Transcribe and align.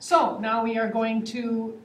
So 0.00 0.38
now 0.38 0.62
we 0.62 0.78
are 0.78 0.88
going 0.88 1.24
to 1.24 1.76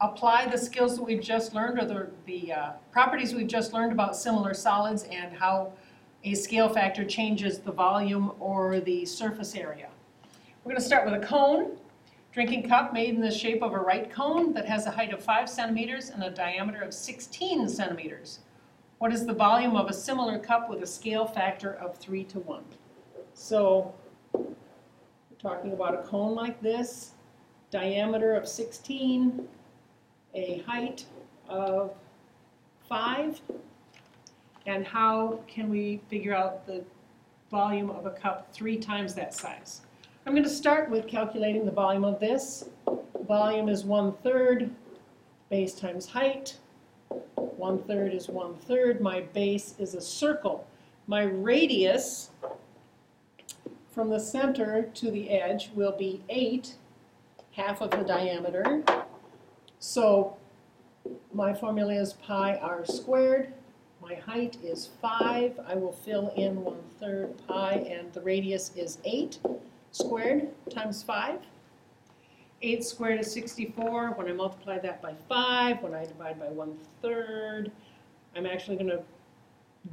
apply 0.00 0.46
the 0.46 0.56
skills 0.56 0.96
that 0.96 1.02
we've 1.02 1.20
just 1.20 1.54
learned 1.54 1.78
or 1.78 1.84
the, 1.84 2.10
the 2.24 2.52
uh, 2.52 2.72
properties 2.90 3.34
we've 3.34 3.46
just 3.46 3.74
learned 3.74 3.92
about 3.92 4.16
similar 4.16 4.54
solids 4.54 5.02
and 5.04 5.36
how 5.36 5.72
a 6.24 6.34
scale 6.34 6.70
factor 6.70 7.04
changes 7.04 7.58
the 7.58 7.70
volume 7.72 8.32
or 8.40 8.80
the 8.80 9.04
surface 9.04 9.54
area. 9.54 9.90
We're 10.64 10.72
gonna 10.72 10.80
start 10.80 11.04
with 11.04 11.22
a 11.22 11.26
cone, 11.26 11.76
drinking 12.32 12.66
cup 12.66 12.94
made 12.94 13.14
in 13.14 13.20
the 13.20 13.30
shape 13.30 13.62
of 13.62 13.72
a 13.72 13.78
right 13.78 14.10
cone 14.10 14.54
that 14.54 14.64
has 14.64 14.86
a 14.86 14.90
height 14.90 15.12
of 15.12 15.22
five 15.22 15.46
centimeters 15.46 16.08
and 16.08 16.22
a 16.22 16.30
diameter 16.30 16.80
of 16.80 16.94
sixteen 16.94 17.68
centimeters. 17.68 18.40
What 18.98 19.12
is 19.12 19.26
the 19.26 19.34
volume 19.34 19.76
of 19.76 19.90
a 19.90 19.92
similar 19.92 20.38
cup 20.38 20.70
with 20.70 20.82
a 20.82 20.86
scale 20.86 21.26
factor 21.26 21.74
of 21.74 21.96
three 21.98 22.24
to 22.24 22.40
one? 22.40 22.64
So, 23.34 23.94
we're 24.32 24.46
talking 25.38 25.72
about 25.72 25.94
a 25.94 26.02
cone 26.02 26.34
like 26.34 26.60
this, 26.62 27.12
diameter 27.70 28.34
of 28.34 28.48
sixteen, 28.48 29.46
a 30.34 30.58
height 30.66 31.04
of 31.48 31.94
five, 32.88 33.40
and 34.66 34.86
how 34.86 35.40
can 35.46 35.68
we 35.68 36.00
figure 36.08 36.34
out 36.34 36.66
the 36.66 36.84
volume 37.50 37.90
of 37.90 38.06
a 38.06 38.10
cup 38.10 38.52
three 38.52 38.76
times 38.76 39.14
that 39.14 39.34
size? 39.34 39.82
I'm 40.26 40.34
going 40.34 40.44
to 40.44 40.50
start 40.50 40.90
with 40.90 41.06
calculating 41.08 41.64
the 41.64 41.72
volume 41.72 42.04
of 42.04 42.20
this. 42.20 42.68
Volume 43.26 43.68
is 43.68 43.84
one-third, 43.84 44.70
base 45.48 45.74
times 45.74 46.06
height. 46.06 46.58
One-third 47.34 48.12
is 48.12 48.28
one-third. 48.28 49.00
My 49.00 49.22
base 49.32 49.74
is 49.78 49.94
a 49.94 50.00
circle. 50.00 50.66
My 51.06 51.22
radius 51.22 52.30
from 53.92 54.10
the 54.10 54.20
center 54.20 54.82
to 54.94 55.10
the 55.10 55.30
edge 55.30 55.70
will 55.74 55.96
be 55.96 56.22
8, 56.28 56.74
half 57.52 57.80
of 57.80 57.90
the 57.90 58.02
diameter. 58.02 58.82
So 59.78 60.36
my 61.32 61.54
formula 61.54 61.94
is 61.94 62.12
pi 62.14 62.56
r 62.56 62.84
squared. 62.84 63.52
My 64.02 64.14
height 64.14 64.56
is 64.62 64.88
5. 65.02 65.60
I 65.66 65.74
will 65.74 65.92
fill 65.92 66.32
in 66.34 66.64
one-third 66.64 67.34
pi, 67.46 67.72
and 67.74 68.10
the 68.14 68.20
radius 68.22 68.70
is 68.74 68.98
8 69.04 69.38
squared 69.92 70.48
times 70.70 71.02
5. 71.02 71.38
8 72.62 72.84
squared 72.84 73.20
is 73.20 73.30
64. 73.30 74.12
When 74.12 74.26
I 74.26 74.32
multiply 74.32 74.78
that 74.78 75.02
by 75.02 75.14
5, 75.28 75.82
when 75.82 75.94
I 75.94 76.06
divide 76.06 76.38
by 76.40 76.48
one-third, 76.48 77.70
I'm 78.34 78.46
actually 78.46 78.76
going 78.76 78.90
to 78.90 79.02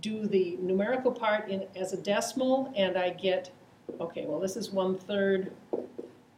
do 0.01 0.25
the 0.25 0.57
numerical 0.61 1.11
part 1.11 1.49
in 1.49 1.65
as 1.75 1.93
a 1.93 1.97
decimal, 1.97 2.73
and 2.75 2.97
I 2.97 3.09
get, 3.09 3.51
okay, 3.99 4.25
well, 4.25 4.39
this 4.39 4.55
is 4.55 4.71
one-third 4.71 5.51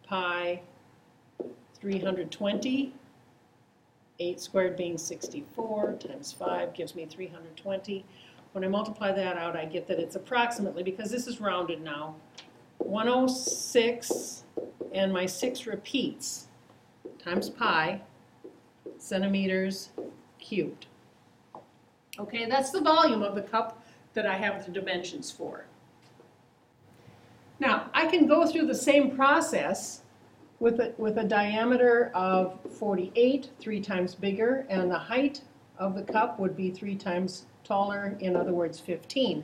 pi 0.03 0.61
320. 1.81 2.93
8 4.21 4.39
squared 4.39 4.75
being 4.75 4.97
64 4.97 5.93
times 5.93 6.33
5 6.33 6.73
gives 6.73 6.93
me 6.93 7.05
320. 7.05 8.05
When 8.51 8.63
I 8.63 8.67
multiply 8.67 9.11
that 9.13 9.37
out, 9.37 9.55
I 9.55 9.65
get 9.65 9.87
that 9.87 9.99
it's 9.99 10.15
approximately, 10.15 10.83
because 10.83 11.09
this 11.09 11.27
is 11.27 11.39
rounded 11.39 11.81
now, 11.81 12.15
106, 12.79 14.43
and 14.93 15.13
my 15.13 15.25
6 15.25 15.67
repeats, 15.67 16.47
times 17.23 17.49
pi, 17.49 18.01
centimeters 18.97 19.89
cubed. 20.39 20.87
Okay, 22.19 22.45
that's 22.45 22.71
the 22.71 22.81
volume 22.81 23.23
of 23.23 23.35
the 23.35 23.41
cup 23.41 23.81
that 24.13 24.25
I 24.25 24.35
have 24.35 24.65
the 24.65 24.71
dimensions 24.71 25.31
for. 25.31 25.65
Now, 27.59 27.89
I 27.93 28.07
can 28.07 28.25
go 28.25 28.45
through 28.45 28.65
the 28.67 28.75
same 28.75 29.15
process 29.15 30.01
with 30.59 30.79
a, 30.79 30.93
with 30.97 31.17
a 31.17 31.23
diameter 31.23 32.11
of 32.13 32.59
48, 32.77 33.49
three 33.59 33.79
times 33.79 34.15
bigger, 34.15 34.65
and 34.69 34.91
the 34.91 34.97
height 34.97 35.41
of 35.77 35.95
the 35.95 36.03
cup 36.03 36.39
would 36.39 36.55
be 36.55 36.69
three 36.69 36.95
times 36.95 37.45
taller, 37.63 38.17
in 38.19 38.35
other 38.35 38.53
words, 38.53 38.79
15. 38.79 39.43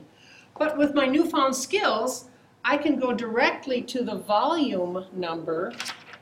But 0.58 0.76
with 0.76 0.94
my 0.94 1.06
newfound 1.06 1.54
skills, 1.56 2.28
I 2.64 2.76
can 2.76 2.98
go 2.98 3.12
directly 3.12 3.82
to 3.82 4.02
the 4.02 4.16
volume 4.16 5.06
number 5.12 5.72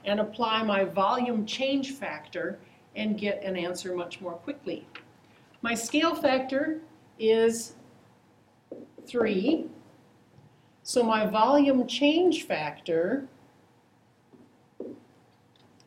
and 0.05 0.21
apply 0.21 0.63
my 0.63 0.85
volume 0.85 1.47
change 1.47 1.93
factor 1.93 2.59
and 2.95 3.19
get 3.19 3.43
an 3.43 3.57
answer 3.57 3.95
much 3.95 4.21
more 4.21 4.35
quickly. 4.35 4.87
My 5.63 5.75
scale 5.75 6.15
factor 6.15 6.81
is 7.19 7.75
3, 9.07 9.67
so 10.83 11.03
my 11.03 11.27
volume 11.27 11.87
change 11.87 12.45
factor 12.45 13.27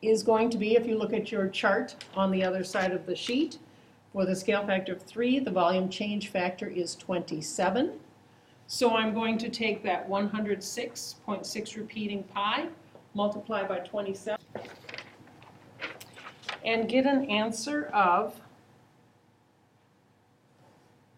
is 0.02 0.22
going 0.22 0.50
to 0.50 0.58
be, 0.58 0.76
if 0.76 0.86
you 0.86 0.96
look 0.96 1.12
at 1.12 1.32
your 1.32 1.48
chart 1.48 1.96
on 2.14 2.30
the 2.30 2.44
other 2.44 2.64
side 2.64 2.92
of 2.92 3.06
the 3.06 3.16
sheet, 3.16 3.58
for 4.12 4.24
the 4.24 4.34
scale 4.34 4.66
factor 4.66 4.94
of 4.94 5.02
3, 5.02 5.40
the 5.40 5.50
volume 5.50 5.88
change 5.88 6.28
factor 6.28 6.66
is 6.66 6.96
27. 6.96 7.92
So 8.66 8.90
I'm 8.90 9.14
going 9.14 9.38
to 9.38 9.48
take 9.48 9.82
that 9.84 10.08
106.6 10.08 11.76
repeating 11.76 12.22
pi, 12.24 12.68
multiply 13.14 13.66
by 13.66 13.78
27, 13.78 14.38
and 16.64 16.88
get 16.88 17.06
an 17.06 17.30
answer 17.30 17.86
of 17.94 18.40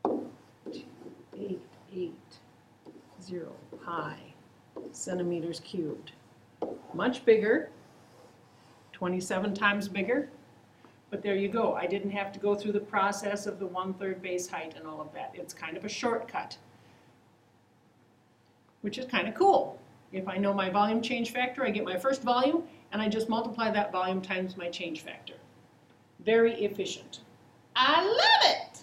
880 0.04 2.12
pi 3.84 4.16
centimeters 4.92 5.60
cubed. 5.60 6.12
Much 6.94 7.24
bigger, 7.24 7.70
27 9.00 9.54
times 9.54 9.88
bigger. 9.88 10.28
But 11.08 11.22
there 11.22 11.34
you 11.34 11.48
go. 11.48 11.72
I 11.72 11.86
didn't 11.86 12.10
have 12.10 12.32
to 12.32 12.38
go 12.38 12.54
through 12.54 12.72
the 12.72 12.80
process 12.80 13.46
of 13.46 13.58
the 13.58 13.66
one-third 13.66 14.20
base 14.20 14.46
height 14.46 14.74
and 14.76 14.86
all 14.86 15.00
of 15.00 15.10
that. 15.14 15.30
It's 15.32 15.54
kind 15.54 15.78
of 15.78 15.86
a 15.86 15.88
shortcut, 15.88 16.58
which 18.82 18.98
is 18.98 19.06
kind 19.06 19.26
of 19.26 19.34
cool. 19.34 19.80
If 20.12 20.28
I 20.28 20.36
know 20.36 20.52
my 20.52 20.68
volume 20.68 21.00
change 21.00 21.32
factor, 21.32 21.64
I 21.64 21.70
get 21.70 21.82
my 21.82 21.96
first 21.96 22.22
volume, 22.22 22.64
and 22.92 23.00
I 23.00 23.08
just 23.08 23.30
multiply 23.30 23.70
that 23.70 23.90
volume 23.90 24.20
times 24.20 24.58
my 24.58 24.68
change 24.68 25.00
factor. 25.00 25.36
Very 26.22 26.62
efficient. 26.62 27.20
I 27.74 28.04
love 28.04 28.52
it! 28.52 28.79